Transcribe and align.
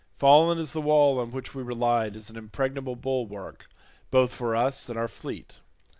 Fallen 0.17 0.57
is 0.57 0.73
the 0.73 0.81
wall 0.81 1.19
on 1.19 1.31
which 1.31 1.53
we 1.53 1.61
relied 1.61 2.15
as 2.15 2.31
an 2.31 2.35
impregnable 2.35 2.95
bulwark 2.95 3.69
both 4.09 4.33
for 4.33 4.55
us 4.55 4.89
and 4.89 4.97
our 4.97 5.07
fleet. 5.07 5.59